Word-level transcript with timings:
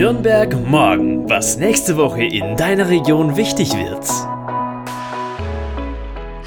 Nürnberg 0.00 0.66
morgen, 0.66 1.28
was 1.28 1.58
nächste 1.58 1.98
Woche 1.98 2.24
in 2.24 2.56
deiner 2.56 2.88
Region 2.88 3.36
wichtig 3.36 3.74
wird. 3.74 4.02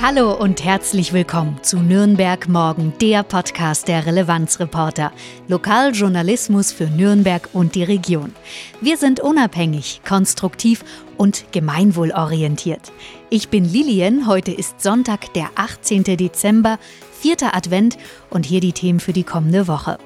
Hallo 0.02 0.34
und 0.34 0.64
herzlich 0.64 1.14
willkommen 1.14 1.60
zu 1.62 1.78
Nürnberg 1.78 2.50
Morgen, 2.50 2.94
der 3.00 3.22
Podcast 3.22 3.88
der 3.88 4.08
Relevanzreporter. 4.08 5.12
Lokaljournalismus 5.48 6.72
für 6.72 6.86
Nürnberg 6.86 7.48
und 7.54 7.76
die 7.76 7.84
Region. 7.84 8.34
Wir 8.82 8.98
sind 8.98 9.20
unabhängig, 9.20 10.02
konstruktiv 10.04 10.84
und 11.18 11.46
gemeinwohlorientiert. 11.52 12.92
Ich 13.30 13.50
bin 13.50 13.66
Lilien, 13.66 14.26
heute 14.26 14.52
ist 14.52 14.82
Sonntag, 14.82 15.32
der 15.36 15.52
18. 15.58 16.06
Dezember, 16.18 16.80
vierter 17.12 17.56
Advent 17.56 18.00
und 18.32 18.48
hier 18.48 18.62
die 18.62 18.74
Themen 18.74 19.00
für 19.00 19.14
die 19.14 19.24
kommende 19.24 19.68
Woche. 19.68 20.00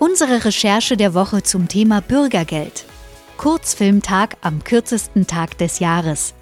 Unsere 0.00 0.44
Recherche 0.44 0.96
der 0.96 1.12
Woche 1.12 1.42
zum 1.42 1.66
Thema 1.66 2.00
Bürgergeld. 2.00 2.84
Kurzfilmtag 3.36 4.36
am 4.42 4.62
kürzesten 4.62 5.26
Tag 5.26 5.58
des 5.58 5.80
Jahres. 5.80 6.34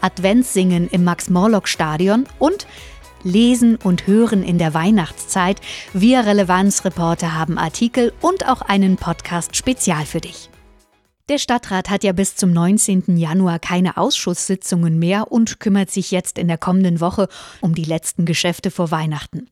Adventssingen 0.00 0.88
im 0.88 1.04
Max-Morlock-Stadion 1.04 2.26
und 2.40 2.66
Lesen 3.22 3.76
und 3.76 4.08
Hören 4.08 4.42
in 4.42 4.58
der 4.58 4.74
Weihnachtszeit. 4.74 5.60
Wir 5.92 6.26
Relevanzreporter 6.26 7.34
haben 7.34 7.56
Artikel 7.56 8.12
und 8.20 8.48
auch 8.48 8.62
einen 8.62 8.96
Podcast 8.96 9.54
spezial 9.54 10.06
für 10.06 10.20
dich. 10.20 10.50
Der 11.30 11.38
Stadtrat 11.38 11.88
hat 11.88 12.04
ja 12.04 12.12
bis 12.12 12.36
zum 12.36 12.52
19. 12.52 13.16
Januar 13.16 13.58
keine 13.58 13.96
Ausschusssitzungen 13.96 14.98
mehr 14.98 15.32
und 15.32 15.58
kümmert 15.58 15.90
sich 15.90 16.10
jetzt 16.10 16.36
in 16.36 16.48
der 16.48 16.58
kommenden 16.58 17.00
Woche 17.00 17.28
um 17.62 17.74
die 17.74 17.84
letzten 17.84 18.26
Geschäfte 18.26 18.70
vor 18.70 18.90
Weihnachten. 18.90 19.48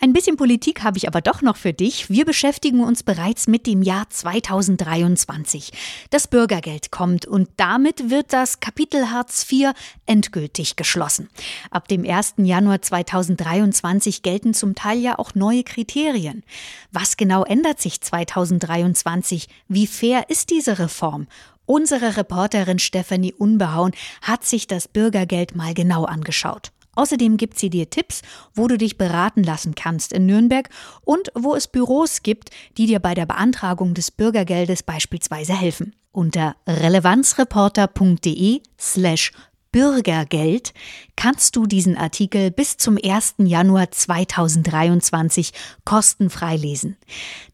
Ein 0.00 0.12
bisschen 0.12 0.36
Politik 0.36 0.84
habe 0.84 0.96
ich 0.96 1.08
aber 1.08 1.20
doch 1.20 1.42
noch 1.42 1.56
für 1.56 1.72
dich. 1.72 2.08
Wir 2.08 2.24
beschäftigen 2.24 2.84
uns 2.84 3.02
bereits 3.02 3.48
mit 3.48 3.66
dem 3.66 3.82
Jahr 3.82 4.08
2023. 4.08 5.72
Das 6.10 6.28
Bürgergeld 6.28 6.92
kommt 6.92 7.26
und 7.26 7.48
damit 7.56 8.10
wird 8.10 8.32
das 8.32 8.60
Kapitel 8.60 9.10
Hartz 9.10 9.44
IV 9.50 9.72
endgültig 10.06 10.76
geschlossen. 10.76 11.30
Ab 11.72 11.88
dem 11.88 12.08
1. 12.08 12.34
Januar 12.36 12.80
2023 12.80 14.22
gelten 14.22 14.54
zum 14.54 14.76
Teil 14.76 15.00
ja 15.00 15.18
auch 15.18 15.34
neue 15.34 15.64
Kriterien. 15.64 16.44
Was 16.92 17.16
genau 17.16 17.42
ändert 17.42 17.80
sich 17.80 18.00
2023? 18.00 19.48
Wie 19.66 19.88
fair 19.88 20.30
ist 20.30 20.50
diese 20.50 20.78
Reform? 20.78 21.07
Form. 21.08 21.26
Unsere 21.64 22.18
Reporterin 22.18 22.78
Stephanie 22.78 23.32
Unbehauen 23.32 23.92
hat 24.20 24.44
sich 24.44 24.66
das 24.66 24.88
Bürgergeld 24.88 25.54
mal 25.54 25.72
genau 25.72 26.04
angeschaut. 26.04 26.70
Außerdem 26.96 27.38
gibt 27.38 27.58
sie 27.58 27.70
dir 27.70 27.88
Tipps, 27.88 28.20
wo 28.54 28.68
du 28.68 28.76
dich 28.76 28.98
beraten 28.98 29.42
lassen 29.42 29.74
kannst 29.74 30.12
in 30.12 30.26
Nürnberg 30.26 30.68
und 31.02 31.30
wo 31.34 31.54
es 31.54 31.66
Büros 31.66 32.22
gibt, 32.22 32.50
die 32.76 32.86
dir 32.86 32.98
bei 32.98 33.14
der 33.14 33.24
Beantragung 33.24 33.94
des 33.94 34.10
Bürgergeldes 34.10 34.82
beispielsweise 34.82 35.54
helfen. 35.54 35.94
Unter 36.12 36.56
relevanzreporter.de 36.66 38.60
slash 38.78 39.32
Bürgergeld 39.72 40.74
kannst 41.16 41.56
du 41.56 41.66
diesen 41.66 41.96
Artikel 41.96 42.50
bis 42.50 42.76
zum 42.76 42.98
1. 43.02 43.36
Januar 43.38 43.90
2023 43.90 45.52
kostenfrei 45.84 46.56
lesen. 46.56 46.98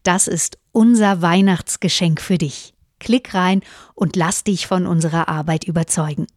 Das 0.03 0.27
ist 0.27 0.57
unser 0.71 1.21
Weihnachtsgeschenk 1.21 2.19
für 2.19 2.37
dich. 2.37 2.74
Klick 2.99 3.33
rein 3.33 3.61
und 3.93 4.15
lass 4.15 4.43
dich 4.43 4.67
von 4.67 4.85
unserer 4.85 5.27
Arbeit 5.27 5.65
überzeugen. 5.65 6.27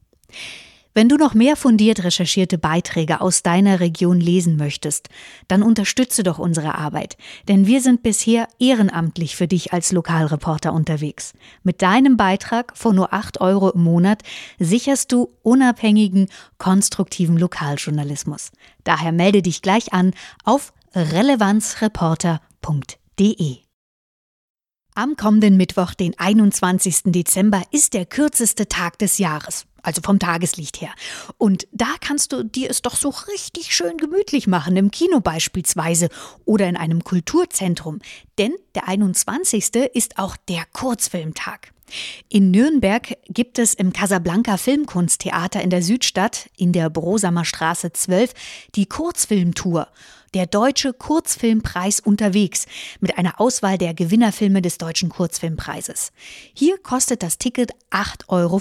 Wenn 0.99 1.09
du 1.09 1.17
noch 1.17 1.33
mehr 1.33 1.55
fundiert 1.55 2.03
recherchierte 2.03 2.59
Beiträge 2.59 3.21
aus 3.21 3.45
deiner 3.45 3.79
Region 3.79 4.19
lesen 4.19 4.57
möchtest, 4.57 5.09
dann 5.47 5.63
unterstütze 5.63 6.25
doch 6.25 6.41
unsere 6.41 6.75
Arbeit, 6.75 7.17
denn 7.47 7.69
wir 7.69 7.81
sind 7.81 8.03
bisher 8.03 8.49
ehrenamtlich 8.59 9.37
für 9.37 9.47
dich 9.47 9.73
als 9.73 9.93
Lokalreporter 9.93 10.73
unterwegs. 10.73 11.35
Mit 11.63 11.83
deinem 11.83 12.17
Beitrag 12.17 12.77
von 12.77 12.97
nur 12.97 13.13
8 13.13 13.41
Euro 13.41 13.71
im 13.71 13.85
Monat 13.85 14.25
sicherst 14.59 15.13
du 15.13 15.29
unabhängigen, 15.43 16.27
konstruktiven 16.57 17.39
Lokaljournalismus. 17.39 18.51
Daher 18.83 19.13
melde 19.13 19.43
dich 19.43 19.63
gleich 19.63 19.93
an 19.93 20.15
auf 20.43 20.73
relevanzreporter.de. 20.97 23.68
Am 24.99 25.15
kommenden 25.15 25.57
Mittwoch, 25.57 25.95
den 25.95 26.19
21. 26.19 27.13
Dezember, 27.13 27.63
ist 27.71 27.95
der 27.95 28.05
kürzeste 28.05 28.67
Tag 28.67 28.99
des 28.99 29.19
Jahres, 29.19 29.65
also 29.81 30.01
vom 30.03 30.19
Tageslicht 30.19 30.81
her. 30.81 30.91
Und 31.37 31.69
da 31.71 31.87
kannst 32.01 32.33
du 32.33 32.43
dir 32.43 32.69
es 32.69 32.83
doch 32.83 32.97
so 32.97 33.11
richtig 33.11 33.73
schön 33.73 33.97
gemütlich 33.97 34.49
machen, 34.49 34.77
im 34.77 34.91
Kino 34.91 35.21
beispielsweise 35.21 36.09
oder 36.45 36.69
in 36.69 36.77
einem 36.77 37.05
Kulturzentrum. 37.05 38.01
Denn 38.39 38.53
der 38.75 38.89
21. 38.89 39.73
ist 39.95 40.19
auch 40.19 40.37
der 40.49 40.65
Kurzfilmtag. 40.73 41.71
In 42.29 42.51
Nürnberg 42.51 43.17
gibt 43.29 43.61
es 43.61 43.75
im 43.75 43.93
Casablanca 43.93 44.57
Filmkunsttheater 44.57 45.63
in 45.63 45.71
der 45.71 45.83
Südstadt 45.83 46.51
in 46.57 46.73
der 46.73 46.91
Brosamer 46.91 47.45
Straße 47.45 47.93
12 47.93 48.35
die 48.75 48.87
Kurzfilmtour 48.87 49.87
der 50.35 50.47
Deutsche 50.47 50.93
Kurzfilmpreis 50.93 52.01
unterwegs 52.01 52.67
mit 53.01 53.19
einer 53.19 53.41
Auswahl 53.41 53.79
der 53.79 53.95
Gewinnerfilme 53.95 54.63
des 54.63 54.79
Deutschen 54.79 55.09
Kurzfilmpreises. 55.09 56.13
Hier 56.55 56.79
kostet 56.79 57.23
das 57.23 57.39
Ticket 57.39 57.73
8,50 57.91 58.29
Euro. 58.29 58.61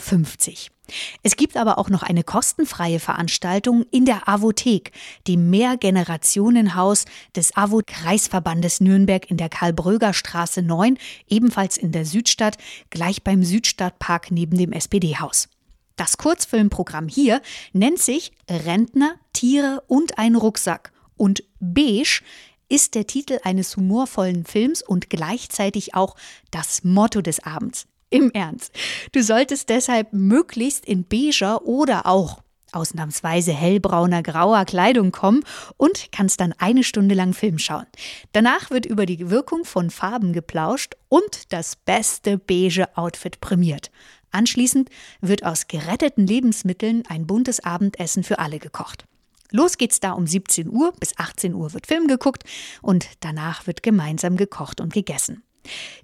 Es 1.24 1.36
gibt 1.36 1.58
aber 1.58 1.78
auch 1.78 1.90
noch 1.90 2.04
eine 2.04 2.24
kostenfreie 2.24 3.00
Veranstaltung 3.00 3.86
in 3.92 4.06
der 4.06 4.28
Avothek, 4.30 4.92
dem 5.28 5.50
Mehrgenerationenhaus 5.50 7.06
des 7.36 7.56
AWO-Kreisverbandes 7.56 8.80
Nürnberg 8.80 9.30
in 9.30 9.38
der 9.38 9.50
Karl-Bröger-Straße 9.50 10.62
9, 10.62 10.98
ebenfalls 11.28 11.78
in 11.78 11.92
der 11.92 12.06
Südstadt, 12.06 12.58
gleich 12.90 13.24
beim 13.24 13.44
Südstadtpark 13.44 14.32
neben 14.32 14.58
dem 14.58 14.72
SPD-Haus. 14.72 15.50
Das 15.98 16.18
Kurzfilmprogramm 16.18 17.08
hier 17.08 17.42
nennt 17.74 18.00
sich 18.00 18.32
Rentner, 18.48 19.16
Tiere 19.34 19.84
und 19.88 20.20
ein 20.20 20.36
Rucksack 20.36 20.92
und 21.18 21.44
Beige 21.60 22.22
ist 22.70 22.96
der 22.96 23.08
Titel 23.08 23.40
eines 23.44 23.78
humorvollen 23.78 24.46
Films 24.46 24.82
und 24.82 25.10
gleichzeitig 25.10 25.96
auch 25.96 26.16
das 26.52 26.84
Motto 26.84 27.22
des 27.22 27.42
Abends. 27.42 27.88
Im 28.10 28.32
Ernst. 28.32 28.72
Du 29.12 29.22
solltest 29.22 29.68
deshalb 29.68 30.14
möglichst 30.14 30.86
in 30.86 31.04
beiger 31.04 31.66
oder 31.66 32.06
auch 32.06 32.42
ausnahmsweise 32.72 33.54
hellbrauner, 33.54 34.24
grauer 34.24 34.64
Kleidung 34.66 35.12
kommen 35.12 35.44
und 35.78 36.12
kannst 36.12 36.40
dann 36.40 36.54
eine 36.58 36.84
Stunde 36.84 37.16
lang 37.16 37.34
Film 37.34 37.60
schauen. 37.60 37.86
Danach 38.32 38.72
wird 38.72 38.86
über 38.86 39.06
die 39.06 39.30
Wirkung 39.30 39.66
von 39.66 39.90
Farben 39.90 40.34
geplauscht 40.34 40.96
und 41.10 41.52
das 41.52 41.76
beste 41.76 42.38
beige 42.38 42.96
Outfit 42.98 43.42
prämiert. 43.42 43.92
Anschließend 44.32 44.90
wird 45.22 45.46
aus 45.46 45.68
geretteten 45.68 46.28
Lebensmitteln 46.28 47.04
ein 47.08 47.28
buntes 47.28 47.62
Abendessen 47.62 48.24
für 48.24 48.40
alle 48.40 48.60
gekocht. 48.60 49.06
Los 49.52 49.78
geht's 49.78 50.00
da 50.00 50.12
um 50.12 50.28
17 50.28 50.69
Uhr, 50.69 50.94
bis 51.00 51.18
18 51.18 51.53
Uhr 51.53 51.74
wird 51.74 51.88
Film 51.88 52.08
geguckt 52.08 52.44
und 52.81 53.08
danach 53.22 53.68
wird 53.68 53.84
gemeinsam 53.84 54.38
gekocht 54.38 54.81
und 54.81 54.94
gegessen. 54.94 55.44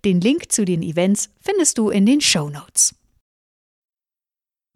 Den 0.06 0.22
Link 0.22 0.52
zu 0.52 0.66
den 0.66 0.82
Events 0.82 1.30
findest 1.40 1.78
du 1.78 1.90
in 1.90 2.06
den 2.06 2.22
Show 2.22 2.50
Notes. 2.50 2.96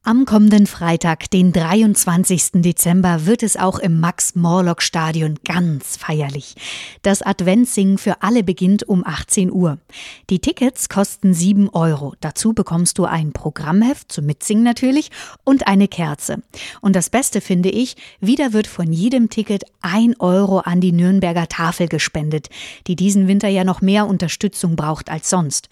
Am 0.04 0.24
kommenden 0.24 0.68
Freitag, 0.68 1.30
den 1.32 1.52
23. 1.52 2.62
Dezember, 2.62 3.26
wird 3.26 3.44
es 3.44 3.58
auch 3.58 3.78
im 3.78 4.00
Max-Morlock-Stadion 4.00 5.40
ganz 5.44 5.98
feierlich. 5.98 6.56
Das 7.02 7.22
Adventssingen 7.22 7.98
für 7.98 8.22
alle 8.22 8.44
beginnt 8.44 8.88
um 8.88 9.06
18 9.06 9.52
Uhr. 9.52 9.80
Die 10.30 10.40
Tickets 10.40 10.88
kosten 10.88 11.34
7 11.34 11.68
Euro. 11.70 12.14
Dazu 12.22 12.54
bekommst 12.54 12.98
du 13.00 13.04
ein 13.04 13.34
Programmheft 13.34 14.10
zum 14.10 14.28
Mitsingen 14.28 14.64
natürlich 14.64 15.12
und 15.44 15.68
eine 15.68 15.90
Kerze. 15.90 16.42
Und 16.80 16.96
das 16.96 17.10
Beste 17.10 17.42
finde 17.42 17.70
ich, 17.70 17.98
wieder 18.22 18.54
wird 18.54 18.68
von 18.68 18.94
jedem 18.94 19.30
Ticket 19.30 19.66
1 19.82 20.22
Euro 20.22 20.60
an 20.60 20.80
die 20.80 20.94
Nürnberger 20.94 21.50
Tafel 21.50 21.90
gespendet, 21.90 22.48
die 22.88 22.96
diesen 22.96 23.28
Winter 23.28 23.50
ja 23.50 23.66
noch 23.66 23.82
mehr 23.82 24.08
Unterstützung 24.08 24.78
braucht 24.78 25.10
als 25.10 25.30
sonst. 25.30 25.68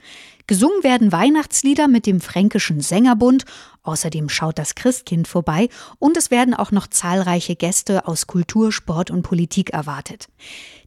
Gesungen 0.48 0.84
werden 0.84 1.12
Weihnachtslieder 1.12 1.88
mit 1.88 2.06
dem 2.06 2.22
Fränkischen 2.22 2.80
Sängerbund, 2.80 3.46
außerdem 3.82 4.30
schaut 4.30 4.60
das 4.60 4.76
Christkind 4.76 5.28
vorbei 5.28 5.70
und 5.98 6.18
es 6.18 6.30
werden 6.30 6.54
auch 6.54 6.72
noch 6.72 6.86
zahlreiche 6.88 7.56
Gäste 7.56 8.08
aus 8.08 8.28
Kultur, 8.28 8.72
Sport 8.72 9.10
und 9.10 9.24
Politik 9.24 9.72
erwartet. 9.72 10.28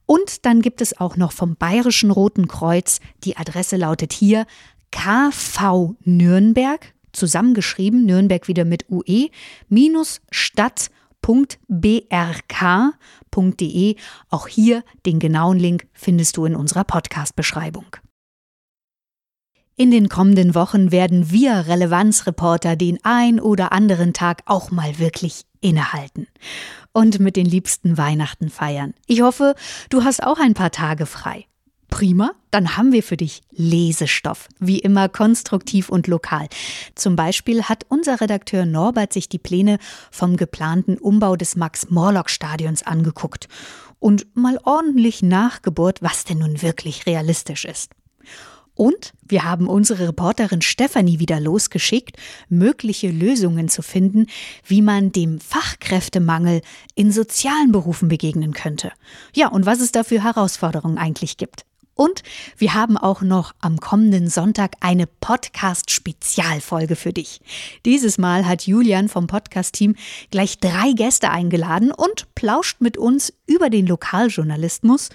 Und 0.06 0.46
dann 0.46 0.62
gibt 0.62 0.82
es 0.82 1.00
auch 1.00 1.18
noch 1.18 1.32
vom 1.32 1.56
Bayerischen 1.56 2.12
Roten 2.12 2.48
Kreuz. 2.48 3.00
Die 3.24 3.38
Adresse 3.38 3.78
lautet 3.78 4.12
hier 4.12 4.46
KV 4.92 5.96
Nürnberg, 6.04 6.94
zusammengeschrieben, 7.14 8.06
Nürnberg 8.06 8.48
wieder 8.48 8.66
mit 8.66 8.90
UE, 8.90 9.30
minus 9.68 10.22
stadt.brk.de. 10.32 10.90
Auch 14.30 14.48
hier 14.48 14.84
den 15.06 15.20
genauen 15.20 15.60
Link 15.60 15.88
findest 15.94 16.38
du 16.38 16.46
in 16.46 16.56
unserer 16.56 16.86
Podcast-Beschreibung. 16.86 17.96
In 19.80 19.92
den 19.92 20.10
kommenden 20.10 20.56
Wochen 20.56 20.92
werden 20.92 21.32
wir 21.32 21.68
Relevanzreporter 21.68 22.76
den 22.76 23.00
ein 23.04 23.40
oder 23.40 23.72
anderen 23.72 24.12
Tag 24.12 24.42
auch 24.46 24.72
mal 24.72 25.00
wirklich 25.00 25.46
innehalten 25.62 26.28
und 26.92 27.22
mit 27.22 27.38
den 27.38 27.46
Liebsten 27.46 27.98
Weihnachten 27.98 28.50
feiern. 28.50 28.94
Ich 29.08 29.22
hoffe, 29.22 29.56
du 29.90 30.04
hast 30.04 30.22
auch 30.22 30.38
ein 30.38 30.54
paar 30.54 30.72
Tage 30.72 31.06
frei. 31.06 31.46
Prima, 31.88 32.32
dann 32.52 32.76
haben 32.76 32.92
wir 32.92 33.04
für 33.04 33.16
dich 33.16 33.42
Lesestoff, 33.52 34.50
wie 34.60 34.80
immer 34.80 35.08
konstruktiv 35.08 35.88
und 35.88 36.08
lokal. 36.08 36.50
Zum 36.96 37.16
Beispiel 37.16 37.64
hat 37.64 37.86
unser 37.88 38.20
Redakteur 38.20 38.66
Norbert 38.66 39.14
sich 39.14 39.30
die 39.30 39.40
Pläne 39.40 39.78
vom 40.12 40.36
geplanten 40.36 40.98
Umbau 40.98 41.38
des 41.38 41.56
Max-Morlock-Stadions 41.56 42.84
angeguckt 42.84 43.48
und 44.00 44.28
mal 44.36 44.60
ordentlich 44.66 45.24
nachgebohrt, 45.24 46.02
was 46.02 46.26
denn 46.26 46.40
nun 46.40 46.62
wirklich 46.62 47.06
realistisch 47.06 47.64
ist. 47.64 47.94
Und 48.80 49.12
wir 49.28 49.44
haben 49.44 49.68
unsere 49.68 50.08
Reporterin 50.08 50.62
Stefanie 50.62 51.20
wieder 51.20 51.42
losgeschickt, 51.42 52.16
mögliche 52.48 53.12
Lösungen 53.12 53.68
zu 53.68 53.82
finden, 53.82 54.28
wie 54.66 54.82
man 54.82 55.12
dem 55.12 55.42
Fachkräftemangel 55.42 56.62
in 56.96 57.12
sozialen 57.12 57.74
Berufen 57.74 58.08
begegnen 58.08 58.54
könnte. 58.54 58.94
Ja, 59.36 59.50
und 59.50 59.66
was 59.66 59.82
es 59.82 59.92
da 59.92 60.06
für 60.06 60.24
Herausforderungen 60.24 60.98
eigentlich 60.98 61.36
gibt. 61.36 61.66
Und 61.94 62.24
wir 62.58 62.74
haben 62.74 62.96
auch 62.96 63.20
noch 63.20 63.54
am 63.60 63.82
kommenden 63.82 64.30
Sonntag 64.30 64.76
eine 64.80 65.08
Podcast-Spezialfolge 65.08 66.96
für 66.96 67.12
dich. 67.12 67.42
Dieses 67.84 68.18
Mal 68.18 68.48
hat 68.48 68.66
Julian 68.66 69.10
vom 69.10 69.28
Podcast-Team 69.28 69.98
gleich 70.32 70.58
drei 70.58 70.94
Gäste 70.94 71.32
eingeladen 71.32 71.92
und 71.92 72.34
plauscht 72.34 72.80
mit 72.80 72.98
uns 72.98 73.34
über 73.46 73.70
den 73.70 73.88
Lokaljournalismus 73.88 75.10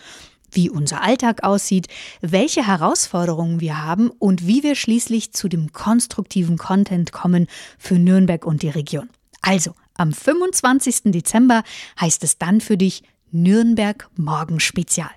wie 0.55 0.71
unser 0.71 1.03
Alltag 1.03 1.45
aussieht, 1.45 1.89
welche 2.21 2.67
Herausforderungen 2.67 3.61
wir 3.61 3.83
haben 3.83 4.11
und 4.11 4.47
wie 4.47 4.63
wir 4.63 4.75
schließlich 4.75 5.33
zu 5.33 5.49
dem 5.49 5.73
konstruktiven 5.73 6.59
Content 6.59 7.13
kommen 7.13 7.47
für 7.79 7.99
Nürnberg 7.99 8.45
und 8.47 8.63
die 8.63 8.71
Region. 8.71 9.09
Also, 9.43 9.75
am 9.97 10.13
25. 10.13 11.13
Dezember 11.13 11.63
heißt 12.01 12.25
es 12.25 12.39
dann 12.39 12.61
für 12.61 12.77
dich 12.77 13.05
Nürnberg 13.31 14.11
Morgen 14.17 14.59
Spezial. 14.61 15.11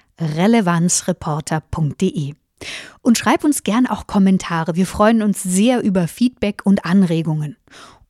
Und 3.01 3.17
schreib 3.17 3.43
uns 3.43 3.63
gern 3.63 3.87
auch 3.87 4.05
Kommentare. 4.05 4.75
Wir 4.75 4.85
freuen 4.85 5.21
uns 5.21 5.41
sehr 5.41 5.81
über 5.81 6.07
Feedback 6.07 6.65
und 6.65 6.85
Anregungen. 6.85 7.55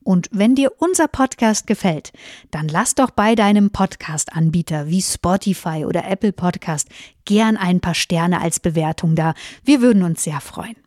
Und 0.03 0.27
wenn 0.31 0.55
dir 0.55 0.71
unser 0.79 1.07
Podcast 1.07 1.67
gefällt, 1.67 2.13
dann 2.49 2.67
lass 2.67 2.95
doch 2.95 3.11
bei 3.11 3.35
deinem 3.35 3.69
Podcast-Anbieter 3.69 4.87
wie 4.87 5.03
Spotify 5.03 5.85
oder 5.85 6.09
Apple 6.09 6.33
Podcast 6.33 6.89
gern 7.25 7.57
ein 7.57 7.79
paar 7.79 7.93
Sterne 7.93 8.41
als 8.41 8.59
Bewertung 8.59 9.15
da. 9.15 9.35
Wir 9.63 9.81
würden 9.81 10.01
uns 10.01 10.23
sehr 10.23 10.41
freuen. 10.41 10.77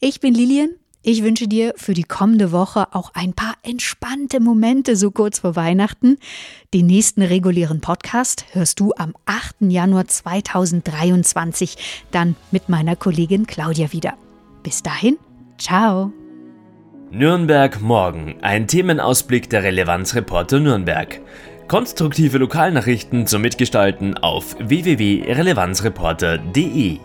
Ich 0.00 0.20
bin 0.20 0.34
Lilian 0.34 0.70
ich 1.08 1.22
wünsche 1.22 1.46
dir 1.46 1.72
für 1.76 1.94
die 1.94 2.02
kommende 2.02 2.50
Woche 2.50 2.88
auch 2.92 3.12
ein 3.14 3.32
paar 3.32 3.54
entspannte 3.62 4.40
Momente 4.40 4.96
so 4.96 5.12
kurz 5.12 5.38
vor 5.38 5.54
Weihnachten. 5.54 6.18
Den 6.74 6.86
nächsten 6.86 7.22
regulären 7.22 7.80
Podcast 7.80 8.44
hörst 8.50 8.80
du 8.80 8.92
am 8.96 9.14
8. 9.24 9.54
Januar 9.60 10.08
2023 10.08 12.08
dann 12.10 12.34
mit 12.50 12.68
meiner 12.68 12.96
Kollegin 12.96 13.46
Claudia 13.46 13.92
wieder. 13.92 14.14
Bis 14.64 14.82
dahin, 14.82 15.16
ciao. 15.58 16.10
Nürnberg 17.12 17.80
morgen, 17.80 18.38
ein 18.42 18.66
Themenausblick 18.66 19.48
der 19.48 19.62
Relevanzreporter 19.62 20.58
Nürnberg. 20.58 21.20
Konstruktive 21.68 22.38
Lokalnachrichten 22.38 23.28
zum 23.28 23.42
Mitgestalten 23.42 24.18
auf 24.18 24.56
www.relevanzreporter.de. 24.58 26.98